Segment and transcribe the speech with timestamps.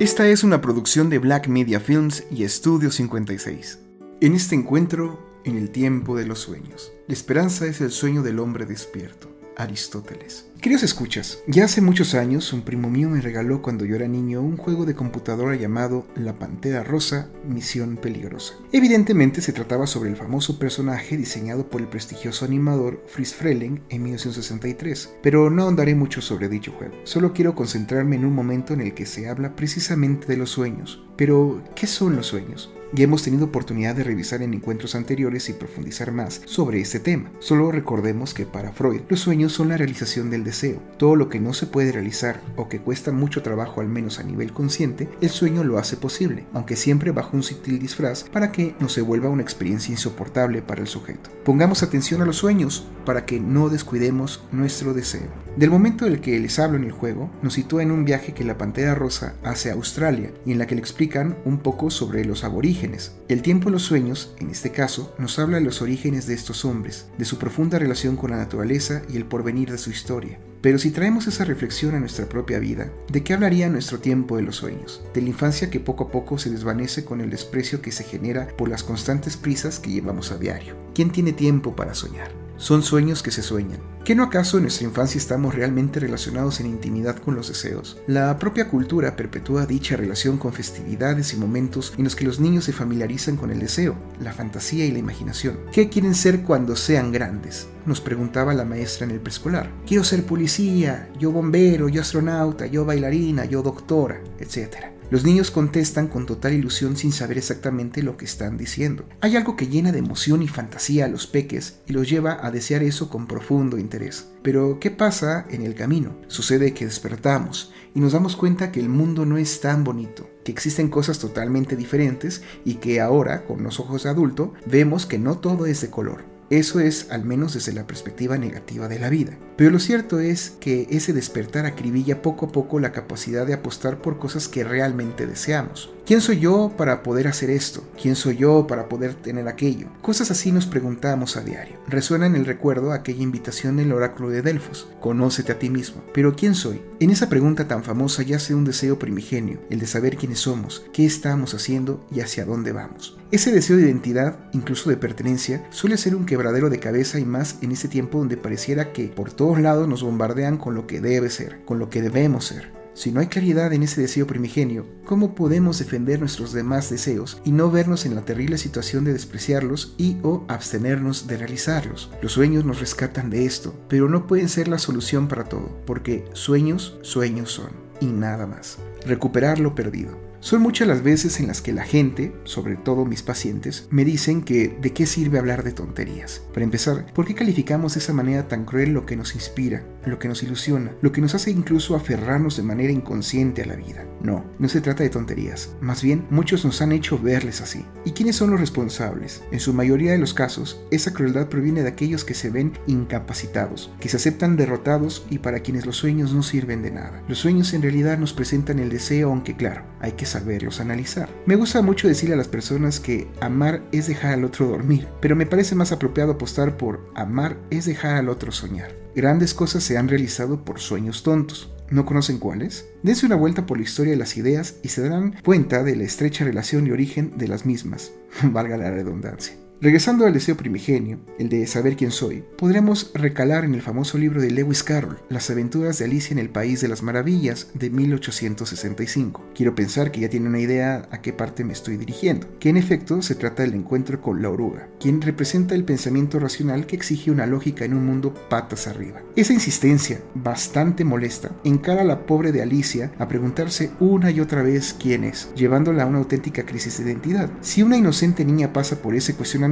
[0.00, 3.80] Esta es una producción de Black Media Films y Estudio 56.
[4.20, 8.38] En este encuentro, en el tiempo de los sueños, la esperanza es el sueño del
[8.38, 9.27] hombre despierto.
[9.58, 10.46] Aristóteles.
[10.60, 14.40] Queridos escuchas, ya hace muchos años un primo mío me regaló cuando yo era niño
[14.40, 18.54] un juego de computadora llamado La Pantera Rosa, Misión Peligrosa.
[18.72, 24.02] Evidentemente se trataba sobre el famoso personaje diseñado por el prestigioso animador Fritz Freleng en
[24.02, 26.94] 1963, pero no ahondaré mucho sobre dicho juego.
[27.04, 31.04] Solo quiero concentrarme en un momento en el que se habla precisamente de los sueños.
[31.16, 32.72] Pero, ¿qué son los sueños?
[32.94, 37.30] Ya hemos tenido oportunidad de revisar en encuentros anteriores y profundizar más sobre este tema.
[37.38, 40.80] Solo recordemos que para Freud los sueños son la realización del deseo.
[40.96, 44.22] Todo lo que no se puede realizar o que cuesta mucho trabajo al menos a
[44.22, 48.74] nivel consciente, el sueño lo hace posible, aunque siempre bajo un sutil disfraz para que
[48.80, 51.28] no se vuelva una experiencia insoportable para el sujeto.
[51.44, 55.28] Pongamos atención a los sueños para que no descuidemos nuestro deseo.
[55.56, 58.44] Del momento del que les hablo en el juego, nos sitúa en un viaje que
[58.44, 62.26] la Pantera Rosa hace a Australia y en la que le explican un poco sobre
[62.26, 66.26] los aborígenes el tiempo en los sueños, en este caso, nos habla de los orígenes
[66.26, 69.90] de estos hombres, de su profunda relación con la naturaleza y el porvenir de su
[69.90, 70.38] historia.
[70.62, 74.44] Pero si traemos esa reflexión a nuestra propia vida, ¿de qué hablaría nuestro tiempo de
[74.44, 75.02] los sueños?
[75.12, 78.48] De la infancia que poco a poco se desvanece con el desprecio que se genera
[78.56, 80.74] por las constantes prisas que llevamos a diario.
[80.94, 82.47] ¿Quién tiene tiempo para soñar?
[82.58, 83.80] Son sueños que se sueñan.
[84.04, 87.98] ¿Qué no acaso en nuestra infancia estamos realmente relacionados en intimidad con los deseos?
[88.08, 92.64] La propia cultura perpetúa dicha relación con festividades y momentos en los que los niños
[92.64, 95.58] se familiarizan con el deseo, la fantasía y la imaginación.
[95.70, 97.68] ¿Qué quieren ser cuando sean grandes?
[97.86, 99.70] Nos preguntaba la maestra en el preescolar.
[99.86, 104.97] Quiero ser policía, yo bombero, yo astronauta, yo bailarina, yo doctora, etc.
[105.10, 109.08] Los niños contestan con total ilusión sin saber exactamente lo que están diciendo.
[109.22, 112.50] Hay algo que llena de emoción y fantasía a los peques y los lleva a
[112.50, 114.28] desear eso con profundo interés.
[114.42, 116.14] Pero, ¿qué pasa en el camino?
[116.26, 120.52] Sucede que despertamos y nos damos cuenta que el mundo no es tan bonito, que
[120.52, 125.38] existen cosas totalmente diferentes y que ahora, con los ojos de adulto, vemos que no
[125.38, 126.37] todo es de color.
[126.50, 129.38] Eso es al menos desde la perspectiva negativa de la vida.
[129.56, 134.00] Pero lo cierto es que ese despertar acribilla poco a poco la capacidad de apostar
[134.00, 135.92] por cosas que realmente deseamos.
[136.08, 137.86] ¿Quién soy yo para poder hacer esto?
[138.00, 139.88] ¿Quién soy yo para poder tener aquello?
[140.00, 141.76] Cosas así nos preguntamos a diario.
[141.86, 146.02] Resuena en el recuerdo aquella invitación del oráculo de Delfos, conócete a ti mismo.
[146.14, 146.80] Pero ¿quién soy?
[146.98, 151.04] En esa pregunta tan famosa yace un deseo primigenio, el de saber quiénes somos, qué
[151.04, 153.18] estamos haciendo y hacia dónde vamos.
[153.30, 157.58] Ese deseo de identidad, incluso de pertenencia, suele ser un quebradero de cabeza y más
[157.60, 161.28] en este tiempo donde pareciera que por todos lados nos bombardean con lo que debe
[161.28, 162.77] ser, con lo que debemos ser.
[162.98, 167.52] Si no hay claridad en ese deseo primigenio, ¿cómo podemos defender nuestros demás deseos y
[167.52, 172.10] no vernos en la terrible situación de despreciarlos y o abstenernos de realizarlos?
[172.20, 176.24] Los sueños nos rescatan de esto, pero no pueden ser la solución para todo, porque
[176.32, 177.70] sueños, sueños son,
[178.00, 178.78] y nada más.
[179.06, 180.18] Recuperar lo perdido.
[180.40, 184.42] Son muchas las veces en las que la gente, sobre todo mis pacientes, me dicen
[184.42, 186.42] que de qué sirve hablar de tonterías.
[186.52, 190.18] Para empezar, ¿por qué calificamos de esa manera tan cruel lo que nos inspira, lo
[190.18, 194.06] que nos ilusiona, lo que nos hace incluso aferrarnos de manera inconsciente a la vida?
[194.22, 195.74] No, no se trata de tonterías.
[195.80, 197.84] Más bien, muchos nos han hecho verles así.
[198.04, 199.42] ¿Y quiénes son los responsables?
[199.52, 203.92] En su mayoría de los casos, esa crueldad proviene de aquellos que se ven incapacitados,
[204.00, 207.22] que se aceptan derrotados y para quienes los sueños no sirven de nada.
[207.28, 211.28] Los sueños en realidad nos presentan el deseo, aunque claro, hay que saberlos analizar.
[211.46, 215.36] Me gusta mucho decirle a las personas que amar es dejar al otro dormir, pero
[215.36, 218.94] me parece más apropiado apostar por amar es dejar al otro soñar.
[219.18, 221.74] Grandes cosas se han realizado por sueños tontos.
[221.90, 222.86] ¿No conocen cuáles?
[223.02, 226.04] Dense una vuelta por la historia de las ideas y se darán cuenta de la
[226.04, 228.12] estrecha relación y origen de las mismas,
[228.44, 229.56] valga la redundancia.
[229.80, 234.42] Regresando al deseo primigenio, el de saber quién soy, podremos recalar en el famoso libro
[234.42, 239.40] de Lewis Carroll, Las aventuras de Alicia en el País de las Maravillas, de 1865.
[239.54, 242.76] Quiero pensar que ya tiene una idea a qué parte me estoy dirigiendo, que en
[242.76, 247.30] efecto se trata del encuentro con la oruga, quien representa el pensamiento racional que exige
[247.30, 249.22] una lógica en un mundo patas arriba.
[249.36, 254.62] Esa insistencia, bastante molesta, encara a la pobre de Alicia a preguntarse una y otra
[254.62, 257.48] vez quién es, llevándola a una auténtica crisis de identidad.
[257.60, 259.67] Si una inocente niña pasa por ese cuestionamiento,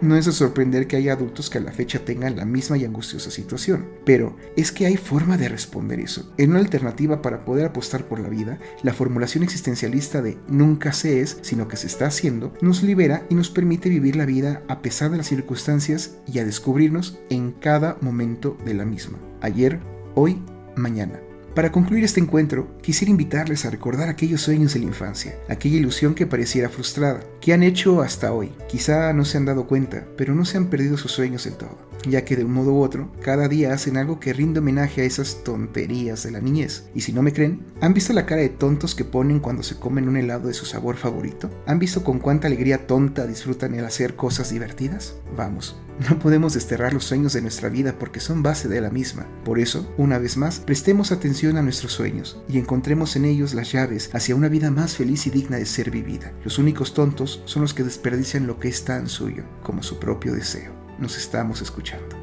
[0.00, 2.84] no es de sorprender que haya adultos que a la fecha tengan la misma y
[2.84, 3.86] angustiosa situación.
[4.04, 6.32] Pero es que hay forma de responder eso.
[6.38, 11.20] En una alternativa para poder apostar por la vida, la formulación existencialista de nunca se
[11.20, 14.82] es, sino que se está haciendo, nos libera y nos permite vivir la vida a
[14.82, 19.18] pesar de las circunstancias y a descubrirnos en cada momento de la misma.
[19.40, 19.80] Ayer,
[20.14, 20.42] hoy,
[20.76, 21.29] mañana.
[21.54, 26.14] Para concluir este encuentro, quisiera invitarles a recordar aquellos sueños de la infancia, aquella ilusión
[26.14, 28.52] que pareciera frustrada, que han hecho hasta hoy.
[28.68, 31.89] Quizá no se han dado cuenta, pero no se han perdido sus sueños del todo.
[32.08, 35.04] Ya que de un modo u otro, cada día hacen algo que rinde homenaje a
[35.04, 36.84] esas tonterías de la niñez.
[36.94, 39.76] Y si no me creen, ¿han visto la cara de tontos que ponen cuando se
[39.76, 41.50] comen un helado de su sabor favorito?
[41.66, 45.16] ¿Han visto con cuánta alegría tonta disfrutan el hacer cosas divertidas?
[45.36, 45.76] Vamos,
[46.08, 49.26] no podemos desterrar los sueños de nuestra vida porque son base de la misma.
[49.44, 53.72] Por eso, una vez más, prestemos atención a nuestros sueños y encontremos en ellos las
[53.72, 56.32] llaves hacia una vida más feliz y digna de ser vivida.
[56.44, 60.32] Los únicos tontos son los que desperdician lo que es tan suyo como su propio
[60.32, 60.79] deseo.
[61.00, 62.19] Nos estamos escuchando.